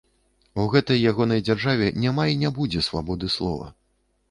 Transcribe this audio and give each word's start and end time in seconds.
У 0.63 0.63
гэтай 0.75 1.01
ягонай 1.11 1.43
дзяржаве 1.49 1.91
няма 2.05 2.27
й 2.31 2.41
не 2.47 2.53
будзе 2.59 2.85
свабоды 2.91 3.33
слова. 3.37 3.73